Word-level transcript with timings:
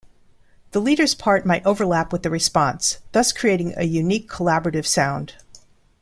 The 0.71 0.81
leader's 0.81 1.13
part 1.13 1.45
might 1.45 1.63
overlap 1.63 2.11
with 2.11 2.23
the 2.23 2.31
response, 2.31 2.97
thus 3.11 3.31
creating 3.31 3.75
a 3.77 3.83
unique 3.85 4.27
collaborative 4.27 4.87
sound. 4.87 5.35